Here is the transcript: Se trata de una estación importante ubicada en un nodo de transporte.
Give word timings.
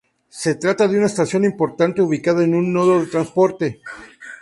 Se 0.31 0.55
trata 0.55 0.87
de 0.87 0.97
una 0.97 1.05
estación 1.05 1.45
importante 1.45 2.01
ubicada 2.01 2.43
en 2.43 2.55
un 2.55 2.73
nodo 2.73 3.01
de 3.01 3.05
transporte. 3.05 3.81